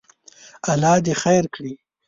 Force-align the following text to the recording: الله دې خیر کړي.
الله 0.71 0.93
دې 1.05 1.13
خیر 1.21 1.43
کړي. 1.55 1.73